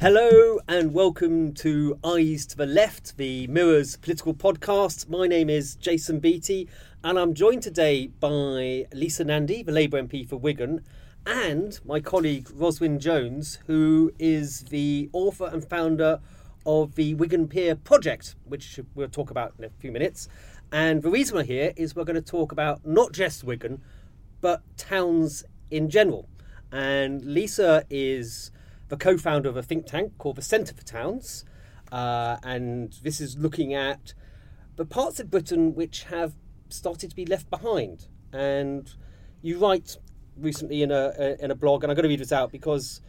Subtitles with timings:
[0.00, 5.08] Hello and welcome to Eyes to the Left, the Mirrors political podcast.
[5.08, 6.68] My name is Jason Beattie
[7.02, 10.84] and I'm joined today by Lisa Nandy, the Labour MP for Wigan,
[11.26, 16.20] and my colleague Ros Wynne-Jones, who is the author and founder
[16.64, 20.28] of the Wigan Pier Project, which we'll talk about in a few minutes.
[20.70, 23.82] And the reason we're here is we're going to talk about not just Wigan,
[24.40, 25.42] but towns
[25.72, 26.28] in general.
[26.70, 28.52] And Lisa is
[28.88, 31.44] the co-founder of a think tank called the Centre for Towns,
[31.92, 34.14] uh, and this is looking at
[34.76, 36.34] the parts of Britain which have
[36.68, 38.08] started to be left behind.
[38.32, 38.94] And
[39.42, 39.96] you write
[40.36, 43.00] recently in a in a blog, and I'm going to read this out because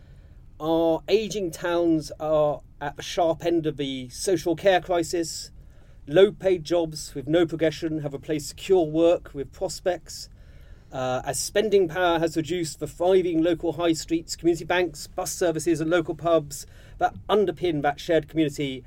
[0.60, 5.52] our ageing towns are at the sharp end of the social care crisis.
[6.08, 10.28] Low-paid jobs with no progression have replaced secure work with prospects.
[10.92, 15.80] Uh, as spending power has reduced the thriving local high streets, community banks, bus services,
[15.80, 16.66] and local pubs
[16.98, 18.84] that underpin that shared community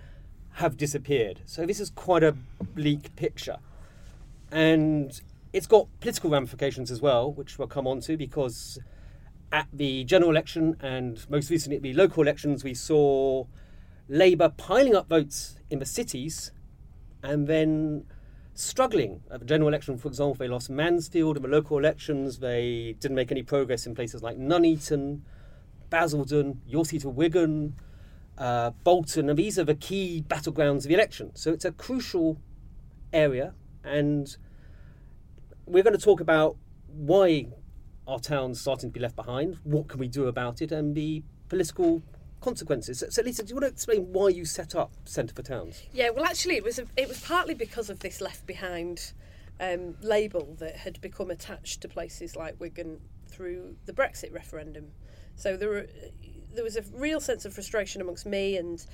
[0.55, 1.41] have disappeared.
[1.47, 2.33] So, this is quite a
[2.75, 3.58] bleak picture.
[4.50, 5.20] And
[5.53, 8.78] it's got political ramifications as well, which we'll come on to because
[9.53, 13.45] at the general election and most recently at the local elections, we saw
[14.08, 16.53] Labour piling up votes in the cities
[17.23, 18.05] and then
[18.55, 19.97] struggling at the general election.
[19.98, 22.39] For example, they lost Mansfield in the local elections.
[22.39, 25.22] They didn't make any progress in places like Nuneaton,
[25.91, 27.75] Basildon, your seat of Wigan,
[28.39, 31.33] uh, Bolton, and these are the key battlegrounds of the election.
[31.35, 32.39] So it's a crucial
[33.12, 33.55] area,
[33.85, 34.35] and
[35.67, 37.48] we're going to talk about why
[38.07, 41.23] our town's starting to be left behind, what can we do about it, and the
[41.48, 42.02] political
[42.42, 42.98] consequences.
[42.98, 45.83] So, so, Lisa, do you want to explain why you set up Centre for Towns?
[45.92, 49.13] Yeah, well, actually, it was a, it was partly because of this left behind
[49.61, 54.91] um, label that had become attached to places like Wigan through the Brexit referendum.
[55.36, 55.86] So there were,
[56.55, 58.85] there was a real sense of frustration amongst me and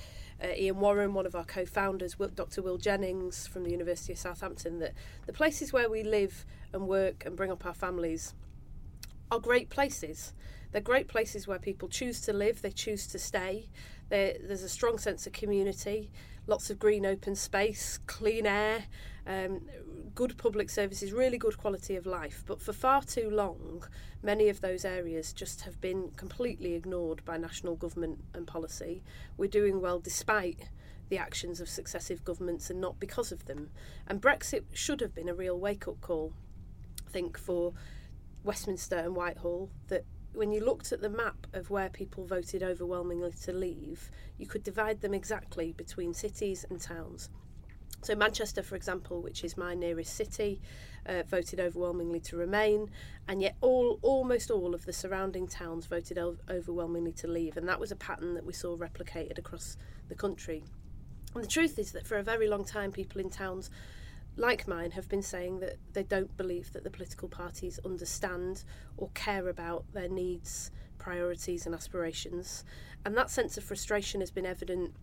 [0.42, 2.62] uh, Ian Warren, one of our co-founders, Dr.
[2.62, 4.94] Will Jennings from the University of Southampton, that
[5.26, 8.34] the places where we live and work and bring up our families
[9.30, 10.32] are great places.
[10.72, 13.68] They're great places where people choose to live, they choose to stay.
[14.10, 16.10] There's a strong sense of community,
[16.46, 18.84] lots of green open space, clean air,
[19.26, 19.60] um,
[20.14, 22.42] good public services, really good quality of life.
[22.46, 23.84] But for far too long,
[24.22, 29.02] many of those areas just have been completely ignored by national government and policy.
[29.36, 30.70] We're doing well despite
[31.10, 33.70] the actions of successive governments and not because of them.
[34.06, 36.32] And Brexit should have been a real wake up call,
[37.06, 37.74] I think, for
[38.44, 40.04] Westminster and Whitehall that
[40.38, 44.62] when you looked at the map of where people voted overwhelmingly to leave, you could
[44.62, 47.28] divide them exactly between cities and towns.
[48.02, 50.60] So Manchester, for example, which is my nearest city,
[51.06, 52.88] uh, voted overwhelmingly to remain,
[53.26, 56.18] and yet all almost all of the surrounding towns voted
[56.48, 59.76] overwhelmingly to leave, and that was a pattern that we saw replicated across
[60.08, 60.62] the country.
[61.34, 63.70] And the truth is that for a very long time, people in towns
[64.38, 68.64] like mine, have been saying that they don't believe that the political parties understand
[68.96, 72.64] or care about their needs, priorities, and aspirations.
[73.04, 74.94] And that sense of frustration has been evident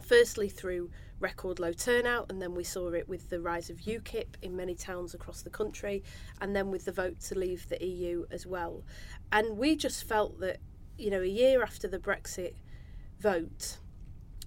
[0.00, 4.36] firstly through record low turnout, and then we saw it with the rise of UKIP
[4.40, 6.02] in many towns across the country,
[6.40, 8.82] and then with the vote to leave the EU as well.
[9.30, 10.58] And we just felt that,
[10.96, 12.54] you know, a year after the Brexit
[13.18, 13.78] vote,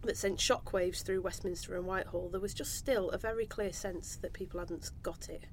[0.03, 4.15] that sent shockwaves through Westminster and Whitehall, there was just still a very clear sense
[4.17, 5.45] that people hadn't got it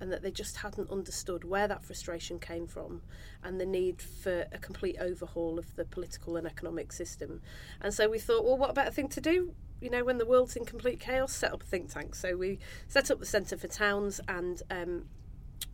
[0.00, 3.02] and that they just hadn't understood where that frustration came from
[3.42, 7.40] and the need for a complete overhaul of the political and economic system.
[7.80, 9.54] And so we thought, well, what better thing to do?
[9.80, 12.14] You know, when the world's in complete chaos, set up a think tank.
[12.14, 12.58] So we
[12.88, 15.04] set up the Centre for Towns and um,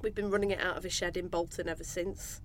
[0.03, 2.41] we've been running it out of a shed in Bolton ever since.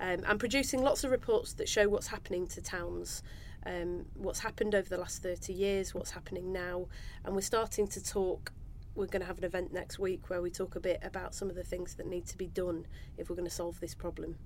[0.00, 3.22] Um, and producing lots of reports that show what's happening to towns
[3.66, 6.86] um, what's happened over the last 30 years, what's happening now,
[7.24, 8.52] and we're starting to talk.
[8.94, 11.48] We're going to have an event next week where we talk a bit about some
[11.48, 14.36] of the things that need to be done if we're going to solve this problem.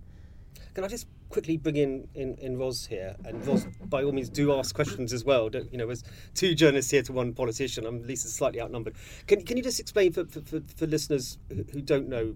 [0.74, 3.16] Can I just quickly bring in, in, in Ros here?
[3.24, 5.48] And Ros, by all means, do ask questions as well.
[5.48, 6.04] Don't, you know, there's
[6.34, 7.86] two journalists here to one politician.
[7.86, 8.94] I'm Lisa's slightly outnumbered.
[9.26, 12.34] Can, can you just explain for, for, for listeners who don't know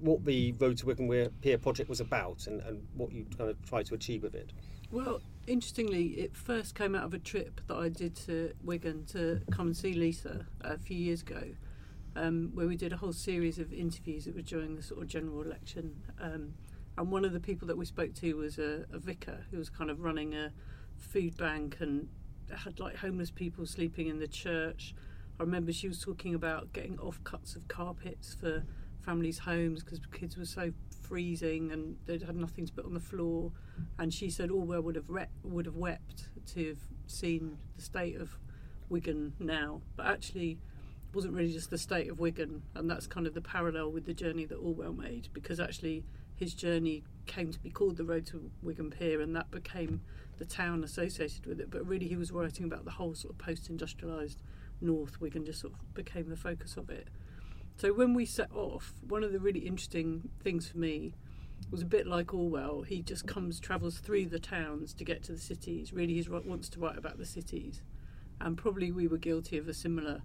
[0.00, 3.64] what the Road to Wigan Pier project was about and, and what you kind of
[3.66, 4.52] tried to achieve with it.
[4.90, 9.40] Well, interestingly, it first came out of a trip that I did to Wigan to
[9.50, 11.42] come and see Lisa a few years ago,
[12.14, 14.26] um, where we did a whole series of interviews.
[14.26, 16.02] It was during the sort of general election.
[16.20, 16.54] Um,
[16.96, 19.70] and one of the people that we spoke to was a, a vicar who was
[19.70, 20.52] kind of running a
[20.96, 22.08] food bank and
[22.64, 24.94] had like homeless people sleeping in the church.
[25.38, 28.64] I remember she was talking about getting offcuts of carpets for
[29.00, 30.72] families' homes because kids were so
[31.08, 33.52] freezing and they'd had nothing to put on the floor.
[33.98, 35.08] And she said oh, Orwell would have
[35.42, 38.38] would have wept to have seen the state of
[38.88, 43.26] Wigan now, but actually it wasn't really just the state of Wigan, and that's kind
[43.26, 46.04] of the parallel with the journey that Orwell made because actually
[46.38, 50.00] his journey came to be called the Road to Wigan Pier, and that became
[50.38, 51.70] the town associated with it.
[51.70, 54.36] But really, he was writing about the whole sort of post-industrialised
[54.80, 55.20] North.
[55.20, 57.08] Wigan just sort of became the focus of it.
[57.78, 61.14] So when we set off, one of the really interesting things for me
[61.70, 62.82] was a bit like Orwell.
[62.82, 65.92] He just comes, travels through the towns to get to the cities.
[65.92, 67.82] Really, he wants to write about the cities,
[68.40, 70.22] and probably we were guilty of a similar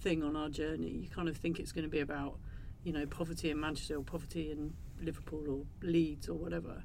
[0.00, 0.88] thing on our journey.
[0.88, 2.38] You kind of think it's going to be about,
[2.84, 6.84] you know, poverty in Manchester or poverty in Liverpool or Leeds or whatever.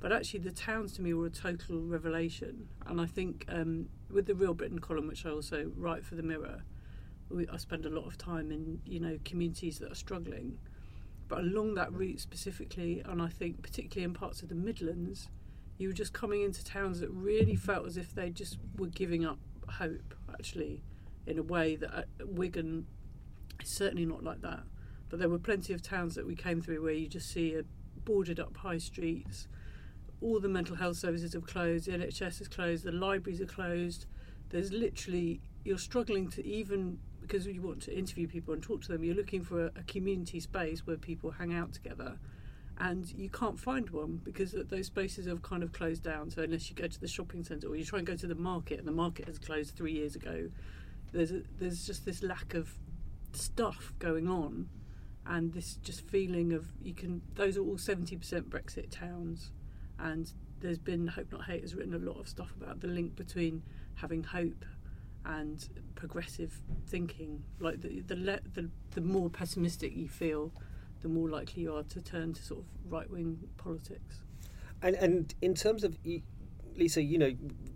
[0.00, 2.66] But actually, the towns to me were a total revelation.
[2.86, 6.24] And I think um, with the Real Britain column, which I also write for the
[6.24, 6.64] Mirror,
[7.34, 10.58] we, I spend a lot of time in you know communities that are struggling.
[11.28, 15.28] But along that route specifically, and I think particularly in parts of the Midlands,
[15.78, 19.24] you were just coming into towns that really felt as if they just were giving
[19.24, 19.38] up
[19.68, 20.14] hope.
[20.32, 20.82] Actually,
[21.26, 22.86] in a way that uh, Wigan
[23.62, 24.60] is certainly not like that.
[25.08, 27.64] But there were plenty of towns that we came through where you just see a
[28.04, 29.46] boarded up high streets.
[30.20, 34.06] All the mental health services have closed, the NHS is closed, the libraries are closed.
[34.50, 38.92] There's literally, you're struggling to even because you want to interview people and talk to
[38.92, 42.18] them, you're looking for a, a community space where people hang out together
[42.78, 46.30] and you can't find one because those spaces have kind of closed down.
[46.30, 48.34] So unless you go to the shopping centre or you try and go to the
[48.34, 50.48] market, and the market has closed three years ago,
[51.12, 52.74] there's a, there's just this lack of
[53.32, 54.68] stuff going on,
[55.26, 57.22] and this just feeling of you can.
[57.34, 59.52] Those are all seventy percent Brexit towns,
[59.98, 63.14] and there's been Hope Not Hate has written a lot of stuff about the link
[63.14, 63.62] between
[63.94, 64.64] having hope
[65.24, 67.42] and progressive thinking.
[67.60, 70.52] Like the the, le- the the more pessimistic you feel,
[71.02, 74.22] the more likely you are to turn to sort of right wing politics.
[74.82, 75.96] And and in terms of
[76.76, 77.32] Lisa, you know,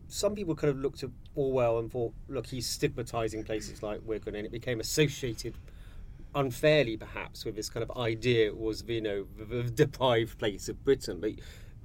[0.08, 4.34] some people kind of looked at Orwell and thought, look, he's stigmatising places like Wigan,
[4.34, 5.54] and it became associated
[6.34, 11.20] unfairly, perhaps, with this kind of idea was, you know, the deprived place of Britain.
[11.20, 11.32] But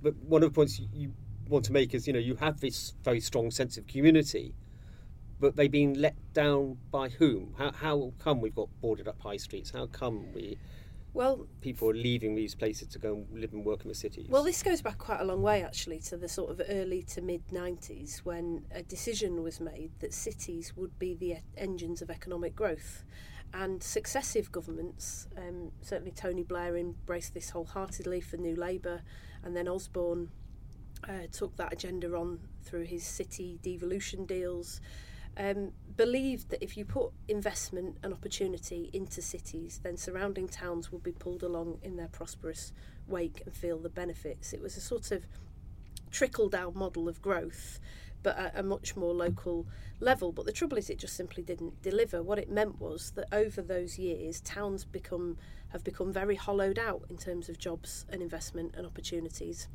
[0.01, 1.13] but one of the points you
[1.47, 4.55] want to make is, you know, you have this very strong sense of community
[5.41, 7.53] but they've been let down by whom?
[7.57, 9.71] How, how come we've got boarded up high streets?
[9.71, 10.57] How come we
[11.13, 14.27] well, people are leaving these places to go and live and work in the cities.
[14.29, 17.21] Well, this goes back quite a long way actually to the sort of early to
[17.21, 22.55] mid 90s when a decision was made that cities would be the engines of economic
[22.55, 23.03] growth.
[23.53, 29.01] And successive governments, um, certainly Tony Blair embraced this wholeheartedly for New Labour,
[29.44, 30.29] and then Osborne
[31.09, 34.79] uh, took that agenda on through his city devolution deals
[35.41, 40.99] um, believed that if you put investment and opportunity into cities, then surrounding towns will
[40.99, 42.71] be pulled along in their prosperous
[43.07, 44.53] wake and feel the benefits.
[44.53, 45.25] It was a sort of
[46.11, 47.80] trickle down model of growth,
[48.21, 49.66] but at a much more local
[49.99, 50.31] level.
[50.31, 52.21] But the trouble is, it just simply didn't deliver.
[52.21, 55.37] What it meant was that over those years, towns become
[55.69, 59.69] have become very hollowed out in terms of jobs and investment and opportunities.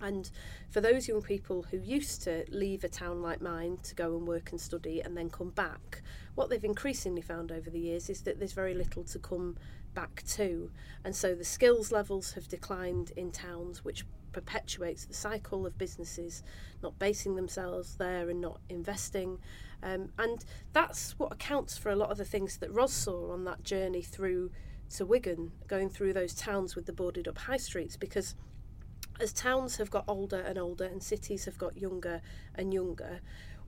[0.00, 0.30] And
[0.70, 4.26] for those young people who used to leave a town like mine to go and
[4.26, 6.02] work and study and then come back,
[6.34, 9.56] what they've increasingly found over the years is that there's very little to come
[9.94, 10.70] back to.
[11.04, 16.42] And so the skills levels have declined in towns, which perpetuates the cycle of businesses
[16.82, 19.38] not basing themselves there and not investing.
[19.82, 23.44] Um, and that's what accounts for a lot of the things that Ros saw on
[23.44, 24.50] that journey through
[24.90, 28.34] to Wigan, going through those towns with the boarded up high streets, because
[29.20, 32.20] as towns have got older and older and cities have got younger
[32.54, 33.20] and younger,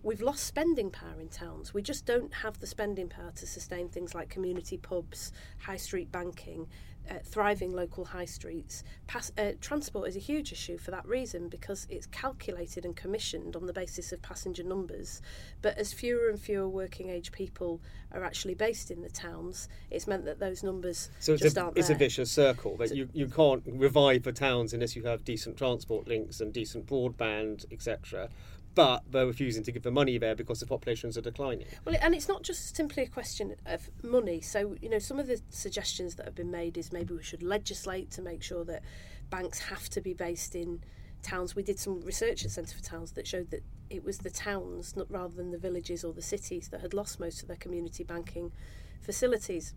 [0.03, 1.75] we've lost spending power in towns.
[1.75, 6.11] We just don't have the spending power to sustain things like community pubs, high street
[6.11, 6.67] banking,
[7.11, 8.85] uh, thriving local high streets.
[9.07, 13.57] Pass, uh, transport is a huge issue for that reason because it's calculated and commissioned
[13.57, 15.21] on the basis of passenger numbers.
[15.61, 17.81] But as fewer and fewer working age people
[18.13, 21.79] are actually based in the towns, it's meant that those numbers so just a, aren't
[21.79, 21.97] it's there.
[21.97, 25.57] a vicious circle that so, you, you can't revive the towns unless you have decent
[25.57, 28.29] transport links and decent broadband, etc.
[28.75, 31.67] but they're refusing to give the money there because the populations are declining.
[31.85, 34.41] Well, and it's not just simply a question of money.
[34.41, 37.43] So, you know, some of the suggestions that have been made is maybe we should
[37.43, 38.83] legislate to make sure that
[39.29, 40.83] banks have to be based in
[41.23, 41.57] towns.
[41.57, 44.97] We did some research at Centre for Towns that showed that it was the towns,
[44.97, 48.05] not rather than the villages or the cities, that had lost most of their community
[48.05, 48.53] banking
[49.01, 49.75] facilities.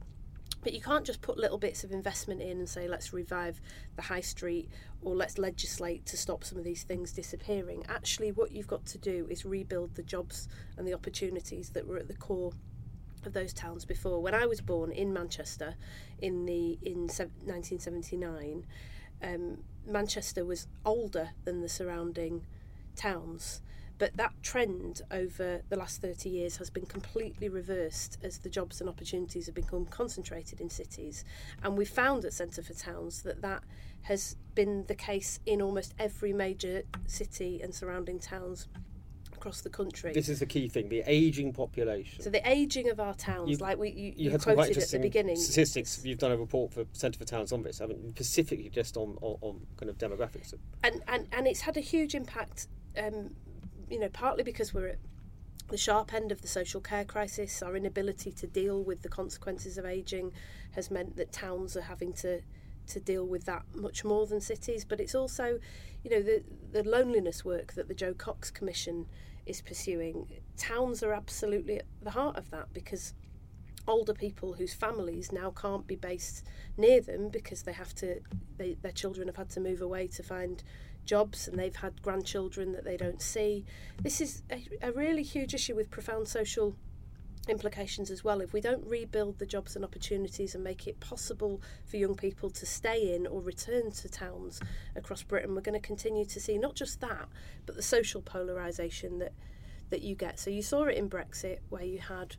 [0.63, 3.59] But you can't just put little bits of investment in and say, let's revive
[3.97, 4.69] the high street
[5.01, 7.83] or let's legislate to stop some of these things disappearing.
[7.89, 10.47] Actually, what you've got to do is rebuild the jobs
[10.77, 12.53] and the opportunities that were at the core
[13.25, 14.21] of those towns before.
[14.21, 15.75] When I was born in Manchester
[16.21, 18.65] in the in 1979,
[19.21, 22.45] um, Manchester was older than the surrounding
[22.95, 23.61] towns.
[23.99, 28.81] But that trend over the last 30 years has been completely reversed as the jobs
[28.81, 31.23] and opportunities have become concentrated in cities.
[31.61, 33.63] And we found at Centre for Towns that that
[34.03, 38.67] has been the case in almost every major city and surrounding towns
[39.31, 40.11] across the country.
[40.13, 42.21] This is the key thing: the aging population.
[42.23, 44.67] So the aging of our towns, You- like we you, you you had some quite
[44.67, 46.03] quoted at the beginning, statistics.
[46.03, 48.09] You've done a report for Centre for Towns on this, haven't you?
[48.11, 50.53] Specifically just on, on, on kind of demographics.
[50.83, 52.67] and, and and it's had a huge impact.
[52.97, 53.35] Um,
[53.93, 54.99] you know, partly because we're at
[55.69, 57.61] the sharp end of the social care crisis.
[57.61, 60.31] Our inability to deal with the consequences of ageing
[60.71, 62.41] has meant that towns are having to
[62.85, 64.83] to deal with that much more than cities.
[64.83, 65.59] But it's also,
[66.03, 69.05] you know, the the loneliness work that the Jo Cox Commission
[69.45, 70.27] is pursuing.
[70.57, 73.13] Towns are absolutely at the heart of that because
[73.87, 76.43] older people whose families now can't be based
[76.77, 78.21] near them because they have to
[78.57, 80.63] they, their children have had to move away to find
[81.05, 83.65] jobs and they've had grandchildren that they don't see.
[84.01, 86.75] This is a, a really huge issue with profound social
[87.47, 88.39] implications as well.
[88.41, 92.49] If we don't rebuild the jobs and opportunities and make it possible for young people
[92.51, 94.61] to stay in or return to towns
[94.95, 97.27] across Britain we're going to continue to see not just that
[97.65, 99.33] but the social polarisation that
[99.89, 100.39] that you get.
[100.39, 102.35] So you saw it in Brexit where you had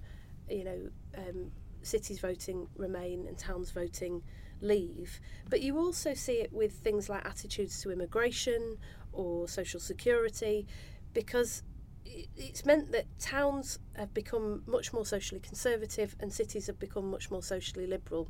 [0.49, 1.51] you know um,
[1.83, 4.23] cities voting remain and towns voting
[4.61, 8.77] leave but you also see it with things like attitudes to immigration
[9.13, 10.67] or social security
[11.13, 11.63] because
[12.37, 17.31] it's meant that towns have become much more socially conservative and cities have become much
[17.31, 18.29] more socially liberal.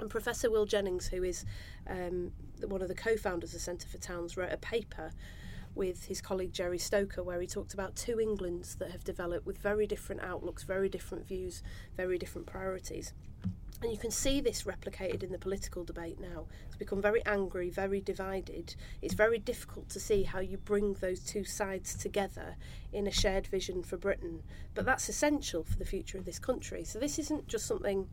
[0.00, 1.44] And Professor Will Jennings, who is
[1.88, 2.32] um,
[2.66, 5.12] one of the co founders of Centre for Towns, wrote a paper
[5.74, 9.58] with his colleague Gerry Stoker where he talked about two Englands that have developed with
[9.58, 11.62] very different outlooks, very different views,
[11.96, 13.12] very different priorities.
[13.82, 16.46] And you can see this replicated in the political debate now.
[16.66, 18.74] It's become very angry, very divided.
[19.02, 22.56] It's very difficult to see how you bring those two sides together
[22.92, 24.42] in a shared vision for Britain.
[24.74, 26.84] But that's essential for the future of this country.
[26.84, 28.08] So this isn't just something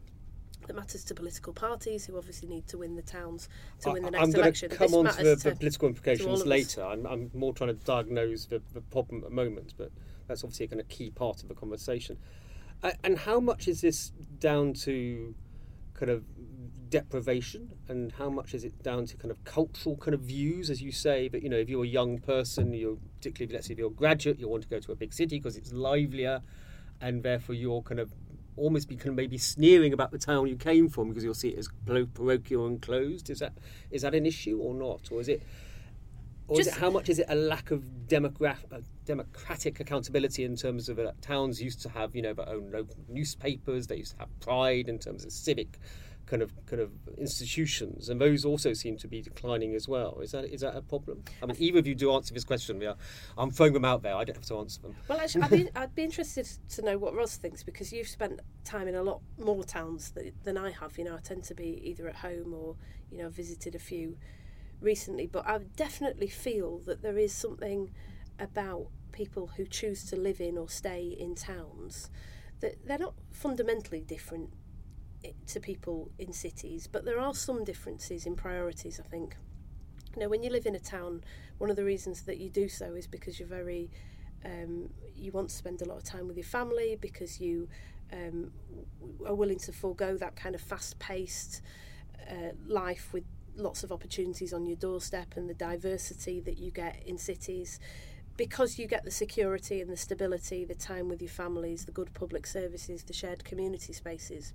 [0.68, 3.50] that matters to political parties who obviously need to win the towns
[3.82, 4.70] to win the next I'm going election.
[4.70, 6.84] to come this on to the, matters the to- political implications later.
[6.84, 9.92] I'm, I'm more trying to diagnose the, the problem at the moment, but
[10.28, 12.18] that's obviously a kind of key part of the conversation.
[12.82, 15.34] Uh, and how much is this down to
[15.94, 16.24] kind of
[16.90, 20.82] deprivation, and how much is it down to kind of cultural kind of views, as
[20.82, 21.28] you say?
[21.28, 23.94] That you know, if you're a young person, you're particularly let's say if you're a
[23.94, 26.42] graduate, you want to go to a big city because it's livelier,
[27.02, 28.14] and therefore you're kind of
[28.56, 31.50] almost be kind of maybe sneering about the town you came from because you'll see
[31.50, 31.68] it as
[32.14, 33.30] parochial and closed.
[33.30, 33.54] Is that
[33.90, 35.44] is that an issue or not, or is it?
[36.54, 40.90] Or is it how much is it a lack of uh, democratic accountability in terms
[40.90, 44.20] of uh, towns used to have you know their own local newspapers, they used to
[44.20, 45.80] have pride in terms of civic
[46.26, 50.20] kind of kind of institutions, and those also seem to be declining as well.
[50.22, 51.24] Is that is that a problem?
[51.42, 52.80] I mean, either of you do answer this question.
[52.80, 52.94] Yeah,
[53.38, 54.16] I'm throwing them out there.
[54.16, 54.96] I don't have to answer them.
[55.08, 58.40] Well, actually, I'd be, I'd be interested to know what Ros thinks because you've spent
[58.64, 60.98] time in a lot more towns th- than I have.
[60.98, 62.76] You know, I tend to be either at home or,
[63.12, 64.18] you know, visited a few
[64.84, 65.28] recently.
[65.28, 67.92] But I definitely feel that there is something
[68.40, 72.10] about people who choose to live in or stay in towns
[72.60, 74.50] that they're not fundamentally different
[75.48, 79.36] to people in cities, but there are some differences in priorities, I think.
[80.16, 81.24] Now, when you live in a town,
[81.58, 83.90] one of the reasons that you do so is because you're very,
[84.46, 87.68] um, you want to spend a lot of time with your family because you
[88.12, 88.52] um,
[89.26, 91.62] are willing to forego that kind of fast-paced
[92.30, 93.24] uh, life with
[93.56, 97.80] lots of opportunities on your doorstep and the diversity that you get in cities
[98.36, 102.14] because you get the security and the stability, the time with your families, the good
[102.14, 104.54] public services, the shared community spaces.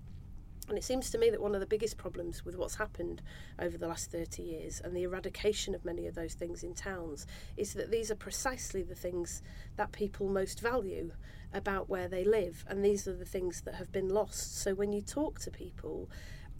[0.68, 3.22] And it seems to me that one of the biggest problems with what's happened
[3.58, 7.26] over the last 30 years and the eradication of many of those things in towns
[7.56, 9.42] is that these are precisely the things
[9.76, 11.12] that people most value
[11.54, 12.64] about where they live.
[12.68, 14.60] And these are the things that have been lost.
[14.60, 16.10] So when you talk to people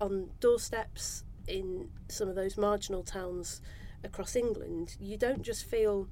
[0.01, 3.61] on doorsteps in some of those marginal towns
[4.05, 6.09] across England, you don't just feel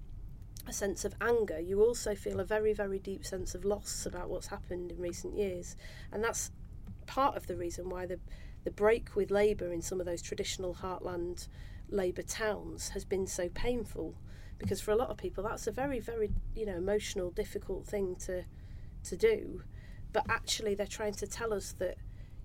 [0.66, 4.28] a sense of anger, you also feel a very, very deep sense of loss about
[4.28, 5.76] what's happened in recent years.
[6.12, 6.50] And that's
[7.06, 8.18] part of the reason why the,
[8.64, 11.46] the break with Labour in some of those traditional heartland
[11.88, 14.14] Labour towns has been so painful.
[14.58, 18.16] Because for a lot of people, that's a very, very you know emotional, difficult thing
[18.20, 18.44] to
[19.04, 19.62] to do.
[20.12, 21.98] But actually, they're trying to tell us that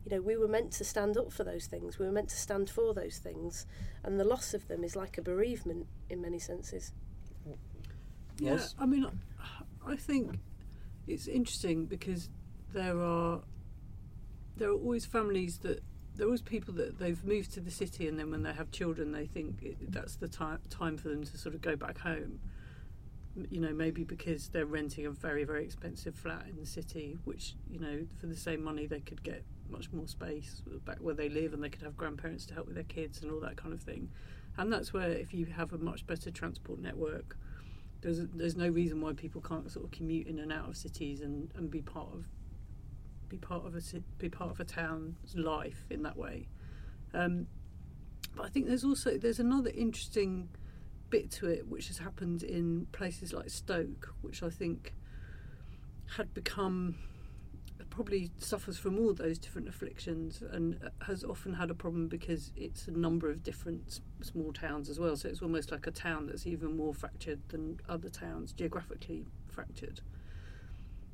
[0.05, 1.99] you know we were meant to stand up for those things.
[1.99, 3.65] We were meant to stand for those things,
[4.03, 6.93] and the loss of them is like a bereavement in many senses.
[7.45, 7.55] Yeah,
[8.39, 8.75] Yes.
[8.79, 9.05] I mean,
[9.85, 10.39] I think
[11.07, 12.29] it's interesting because
[12.73, 13.41] there are
[14.57, 15.81] there are always families that
[16.15, 18.69] there are always people that they've moved to the city and then when they have
[18.71, 21.97] children they think it, that's the time time for them to sort of go back
[21.99, 22.39] home.
[23.49, 27.55] You know, maybe because they're renting a very very expensive flat in the city, which
[27.69, 31.29] you know for the same money they could get much more space back where they
[31.29, 33.73] live and they could have grandparents to help with their kids and all that kind
[33.73, 34.09] of thing.
[34.57, 37.37] And that's where if you have a much better transport network,
[38.01, 41.21] there's there's no reason why people can't sort of commute in and out of cities
[41.21, 42.25] and, and be part of
[43.29, 43.81] be part of a
[44.17, 46.47] be part of a town's life in that way.
[47.13, 47.47] Um,
[48.35, 50.49] but I think there's also there's another interesting
[51.09, 54.93] bit to it which has happened in places like Stoke, which I think
[56.17, 56.95] had become
[57.91, 62.87] probably suffers from all those different afflictions and has often had a problem because it's
[62.87, 65.15] a number of different small towns as well.
[65.15, 70.01] So it's almost like a town that's even more fractured than other towns, geographically fractured.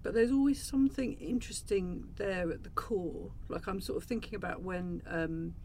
[0.04, 3.32] But there's always something interesting there at the core.
[3.50, 5.56] Like I'm sort of thinking about when um,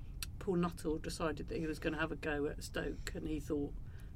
[0.40, 3.38] Paul Nuttall decided that he was going to have a go at Stoke, and he
[3.38, 3.72] thought,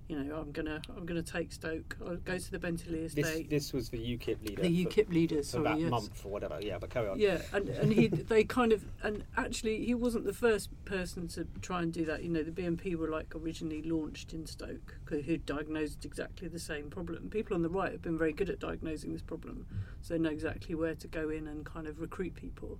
[0.08, 1.96] you know, I'm gonna I'm gonna take Stoke.
[2.06, 3.50] I'll go to the Bentilee This estate.
[3.50, 4.62] this was the UKIP leader.
[4.62, 5.90] the for- UKIP leaders, for sorry, that yes.
[5.90, 6.58] month or whatever.
[6.60, 7.18] Yeah, but carry on.
[7.18, 11.46] Yeah, and, and he they kind of and actually he wasn't the first person to
[11.60, 12.22] try and do that.
[12.22, 16.60] You know, the BNP were like originally launched in Stoke, who who diagnosed exactly the
[16.60, 17.28] same problem.
[17.30, 19.66] People on the right have been very good at diagnosing this problem,
[20.02, 22.78] so they know exactly where to go in and kind of recruit people.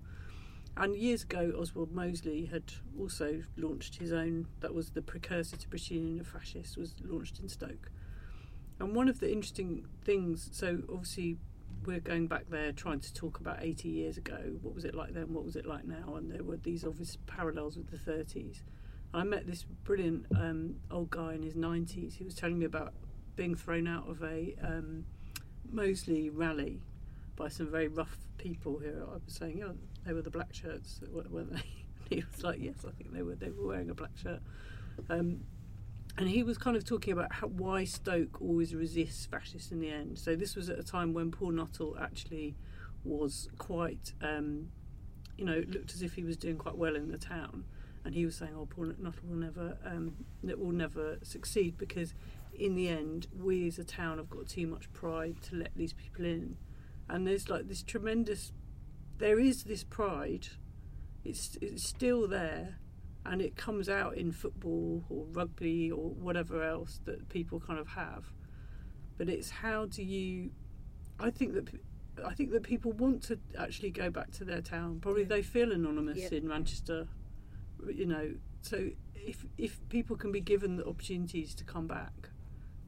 [0.76, 2.64] And years ago, Oswald Mosley had
[2.98, 4.46] also launched his own.
[4.60, 6.76] That was the precursor to British Union of Fascists.
[6.76, 7.90] Was launched in Stoke.
[8.78, 11.38] And one of the interesting things, so obviously
[11.86, 14.58] we're going back there trying to talk about 80 years ago.
[14.60, 15.32] What was it like then?
[15.32, 16.16] What was it like now?
[16.16, 18.62] And there were these obvious parallels with the 30s.
[19.14, 22.16] I met this brilliant um, old guy in his 90s.
[22.16, 22.92] He was telling me about
[23.34, 25.06] being thrown out of a um,
[25.70, 26.82] Mosley rally
[27.36, 31.00] by some very rough people who I was saying, oh, they were the black shirts,
[31.10, 31.62] weren't they?
[32.08, 33.34] he was like, yes, I think they were.
[33.34, 34.40] They were wearing a black shirt.
[35.10, 35.40] Um,
[36.18, 39.90] and he was kind of talking about how, why Stoke always resists fascists in the
[39.90, 40.18] end.
[40.18, 42.54] So this was at a time when Paul Nuttall actually
[43.04, 44.70] was quite, um,
[45.36, 47.64] you know, looked as if he was doing quite well in the town,
[48.04, 52.14] and he was saying, "Oh, Paul Nuttall will never, um, will never succeed because
[52.54, 55.92] in the end, we as a town have got too much pride to let these
[55.92, 56.56] people in."
[57.08, 58.52] And there's like this tremendous,
[59.18, 60.48] there is this pride,
[61.24, 62.78] it's it's still there,
[63.24, 67.88] and it comes out in football or rugby or whatever else that people kind of
[67.88, 68.32] have.
[69.18, 70.50] But it's how do you?
[71.18, 71.68] I think that
[72.24, 75.00] I think that people want to actually go back to their town.
[75.00, 75.28] Probably Yeah.
[75.28, 76.38] they feel anonymous Yeah.
[76.38, 77.08] in Manchester,
[77.92, 78.34] you know.
[78.62, 82.30] So if if people can be given the opportunities to come back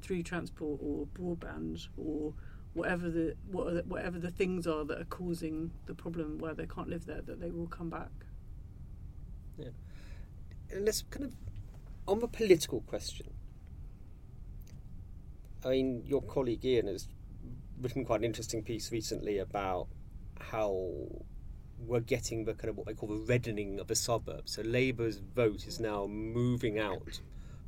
[0.02, 2.34] through transport or broadband or
[2.74, 6.66] whatever the what the, whatever the things are that are causing the problem where they
[6.66, 8.10] can't live there, that they will come back.
[9.58, 9.70] Yeah,
[10.70, 11.34] and let's kind of
[12.06, 13.26] on the political question.
[15.64, 17.08] I mean, your colleague Ian has
[17.80, 19.88] written quite an interesting piece recently about
[20.40, 20.90] how
[21.86, 24.52] we're getting the kind of what they call the reddening of the suburbs.
[24.52, 27.20] So Labour's vote is now moving out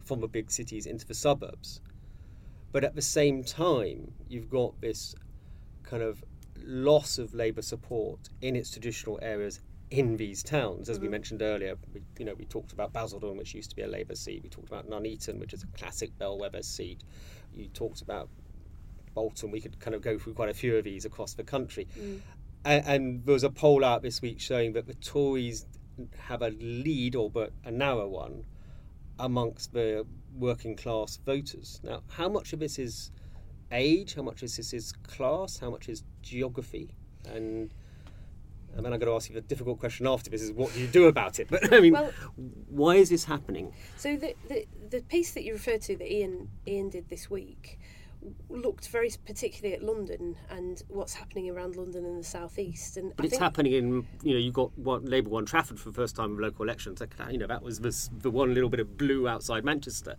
[0.04, 1.80] from the big cities into the suburbs.
[2.72, 5.14] But at the same time, you've got this
[5.82, 6.22] kind of
[6.64, 10.88] loss of Labour support in its traditional areas in these towns.
[10.88, 11.12] As we mm.
[11.12, 14.14] mentioned earlier, we, you know, we talked about Basildon, which used to be a Labour
[14.14, 14.42] seat.
[14.42, 17.02] We talked about Nuneaton, which is a classic bellwether seat.
[17.52, 18.28] You talked about
[19.14, 19.50] Bolton.
[19.50, 21.88] We could kind of go through quite a few of these across the country.
[21.98, 22.20] Mm.
[22.64, 25.66] And, and there was a poll out this week showing that the Tories
[26.18, 28.44] have a lead, or but a narrow one,
[29.18, 31.80] amongst the working class voters.
[31.82, 33.10] Now, how much of this is
[33.72, 34.14] age?
[34.14, 35.58] How much of this is class?
[35.58, 36.94] How much is geography?
[37.26, 37.72] And
[38.76, 40.80] and then I'm going to ask you the difficult question after this: is what do
[40.80, 41.48] you do about it?
[41.50, 42.12] But I mean, Well-
[42.68, 43.72] why is this happening?
[43.96, 47.78] So the, the the piece that you referred to that Ian Ian did this week
[48.48, 52.96] looked very particularly at London and what's happening around London and the southeast.
[52.96, 55.90] And But I it's happening in you know you got what Labour won Trafford for
[55.90, 57.02] the first time in local elections.
[57.30, 60.16] You know that was the, the one little bit of blue outside Manchester.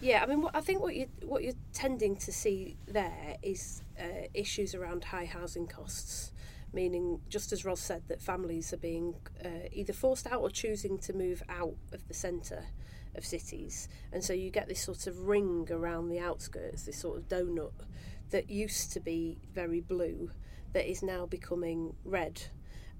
[0.00, 3.82] Yeah, I mean, what, I think what you what you're tending to see there is
[3.98, 6.32] uh, issues around high housing costs,
[6.72, 10.98] meaning just as Ros said that families are being uh, either forced out or choosing
[10.98, 12.66] to move out of the centre
[13.18, 17.18] of cities, and so you get this sort of ring around the outskirts, this sort
[17.18, 17.72] of donut
[18.30, 20.30] that used to be very blue,
[20.72, 22.40] that is now becoming red,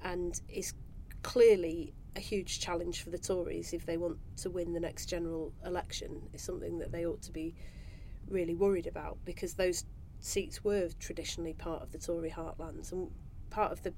[0.02, 0.74] and is
[1.22, 5.52] clearly a huge challenge for the Tories if they want to win the next general
[5.64, 6.22] election.
[6.32, 7.54] It's something that they ought to be
[8.28, 9.84] really worried about because those
[10.20, 13.10] seats were traditionally part of the Tory heartlands and
[13.50, 13.94] part of the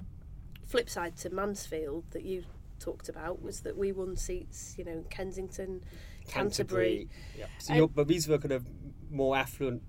[0.66, 2.44] flip side to Mansfield that you
[2.80, 5.84] talked about was that we won seats, you know, Kensington,
[6.26, 7.08] Canterbury.
[7.38, 7.46] Yeah.
[7.58, 8.66] So you're, but these were kind of
[9.10, 9.82] more affluent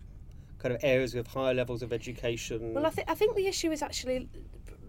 [0.60, 2.74] kind of areas with higher levels of education.
[2.74, 4.30] Well, I think I think the issue is actually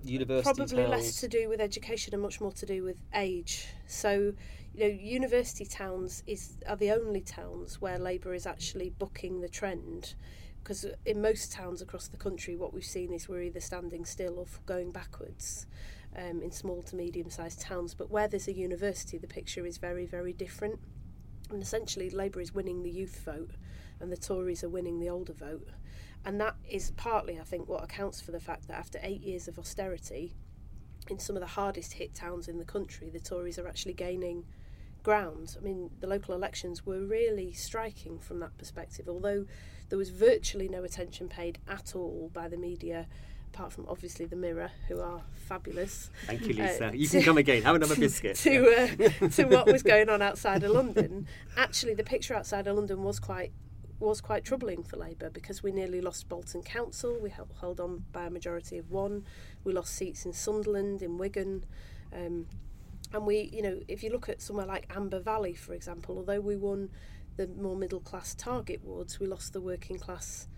[0.04, 0.90] university probably towns.
[0.90, 3.68] less to do with education and much more to do with age.
[3.86, 4.34] So,
[4.74, 9.48] you know, university towns is are the only towns where Labour is actually bucking the
[9.48, 10.14] trend.
[10.62, 14.38] Because in most towns across the country, what we've seen is we're either standing still
[14.38, 15.66] or going backwards
[16.16, 17.94] um, in small to medium sized towns.
[17.94, 20.80] But where there's a university, the picture is very, very different.
[21.50, 23.50] And essentially, Labour is winning the youth vote
[24.00, 25.68] and the Tories are winning the older vote.
[26.24, 29.48] And that is partly, I think, what accounts for the fact that after eight years
[29.48, 30.34] of austerity,
[31.08, 34.44] in some of the hardest hit towns in the country, the Tories are actually gaining
[35.02, 35.56] ground.
[35.58, 39.46] I mean, the local elections were really striking from that perspective, although
[39.88, 43.08] there was virtually no attention paid at all by the media.
[43.54, 46.08] Apart from obviously the Mirror, who are fabulous.
[46.26, 46.90] Thank you, Uh, Lisa.
[46.94, 47.62] you to- can come again.
[47.62, 48.36] Have another biscuit.
[48.36, 48.66] to
[49.22, 51.26] uh, to what was going on outside of London.
[51.56, 53.52] Actually, the picture outside of London was quite
[54.00, 57.18] was quite troubling for Labour because we nearly lost Bolton Council.
[57.22, 59.24] We held, held on by a majority of one.
[59.64, 61.64] We lost seats in Sunderland, in Wigan.
[62.12, 62.46] Um,
[63.12, 66.40] and we, you know, if you look at somewhere like Amber Valley, for example, although
[66.40, 66.88] we won
[67.36, 70.48] the more middle class target wards, we lost the working class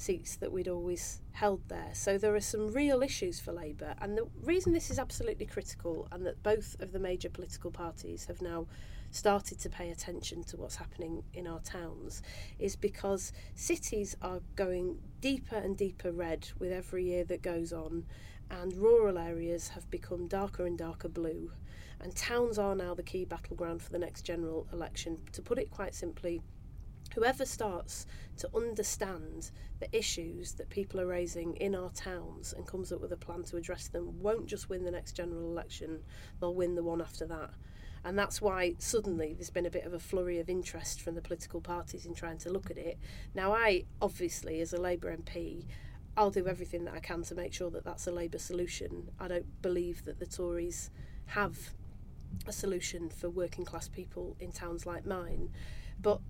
[0.00, 1.90] seats that we'd always held there.
[1.92, 3.94] So there are some real issues for Labour.
[4.00, 8.24] And the reason this is absolutely critical, and that both of the major political parties
[8.24, 8.66] have now
[9.10, 12.22] started to pay attention to what's happening in our towns,
[12.58, 18.06] is because cities are going deeper and deeper red with every year that goes on,
[18.50, 21.52] and rural areas have become darker and darker blue.
[22.00, 25.18] And towns are now the key battleground for the next general election.
[25.32, 26.40] To put it quite simply,
[27.14, 28.06] whoever starts
[28.38, 33.12] to understand the issues that people are raising in our towns and comes up with
[33.12, 36.00] a plan to address them won't just win the next general election,
[36.40, 37.50] they'll win the one after that.
[38.04, 41.20] And that's why suddenly there's been a bit of a flurry of interest from the
[41.20, 42.98] political parties in trying to look at it.
[43.34, 45.66] Now, I obviously, as a Labour MP,
[46.16, 49.10] I'll do everything that I can to make sure that that's a Labour solution.
[49.20, 50.90] I don't believe that the Tories
[51.26, 51.74] have
[52.46, 55.50] a solution for working class people in towns like mine.
[56.00, 56.20] But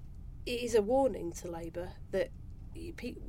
[0.47, 2.31] it is a warning to Labour that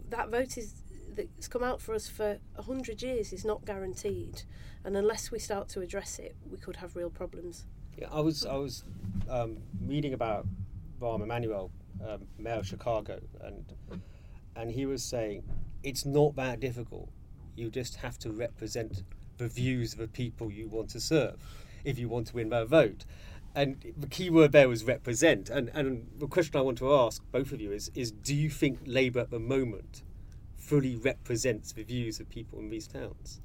[0.10, 0.84] that vote is
[1.16, 4.44] that's come out for us for a hundred years is not guaranteed,
[4.84, 7.66] and unless we start to address it, we could have real problems.
[7.98, 8.84] Yeah, I was I was
[9.30, 10.48] um, reading about
[11.00, 11.72] Rahm Emanuel,
[12.08, 13.66] um, mayor of Chicago, and
[14.56, 15.44] and he was saying
[15.84, 17.10] it's not that difficult.
[17.56, 19.04] You just have to represent
[19.38, 21.38] the views of the people you want to serve
[21.84, 23.06] if you want to win their vote.
[23.54, 25.50] And the key word there was represent.
[25.50, 28.50] And and the question I want to ask both of you is is do you
[28.50, 30.04] think Labour at the moment
[30.58, 33.42] fully represents the views of people in these towns?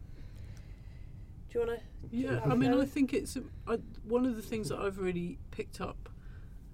[1.50, 2.16] Do you want to?
[2.16, 5.80] Yeah, I mean, I think it's I, one of the things that I've really picked
[5.80, 6.08] up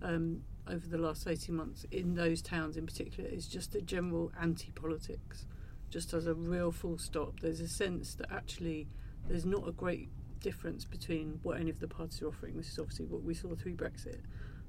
[0.02, 4.30] um, over the last 18 months in those towns in particular is just a general
[4.40, 5.46] anti politics,
[5.90, 7.40] just as a real full stop.
[7.40, 8.88] There's a sense that actually
[9.28, 10.08] there's not a great
[10.42, 12.56] difference between what any of the parties are offering.
[12.56, 14.20] This is obviously what we saw through Brexit.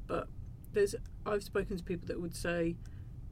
[0.08, 0.28] But
[0.72, 2.76] there's I've spoken to people that would say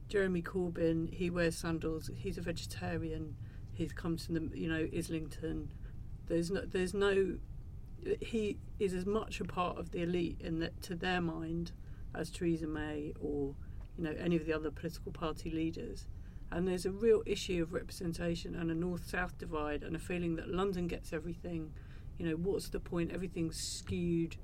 [0.08, 3.36] Jeremy Corbyn, he wears sandals, he's a vegetarian,
[3.72, 5.72] he's come to the you know, Islington.
[6.26, 7.38] There's no there's no
[8.20, 11.72] he is as much a part of the elite in that to their mind
[12.14, 13.54] as Theresa May or
[13.96, 16.06] you know any of the other political party leaders.
[16.50, 20.48] And there's a real issue of representation and a north-south divide and a feeling that
[20.48, 21.72] London gets everything.
[22.18, 23.12] You know, what's the point?
[23.12, 24.36] Everything's skewed.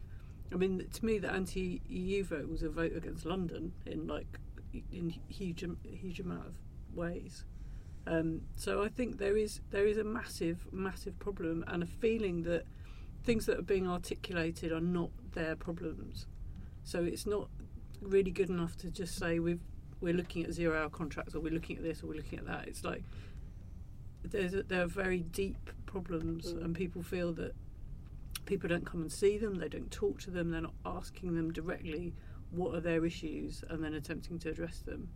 [0.52, 4.38] I mean, to me, the anti-EU vote was a vote against London in like
[4.92, 6.54] in huge huge amount of
[6.94, 7.44] ways.
[8.06, 12.42] Um, so I think there is there is a massive massive problem and a feeling
[12.44, 12.64] that
[13.24, 16.26] things that are being articulated are not their problems.
[16.84, 17.48] So it's not
[18.00, 19.60] really good enough to just say we've
[20.00, 22.46] we're looking at zero hour contracts or we're looking at this or we're looking at
[22.46, 22.68] that.
[22.68, 23.02] It's like
[24.24, 26.64] there's a, there are very deep problems Mm.
[26.64, 27.54] and people feel that
[28.46, 31.52] people don't come and see them, they don't talk to them, they're not asking them
[31.52, 32.14] directly
[32.50, 35.08] what are their issues and then attempting to address them.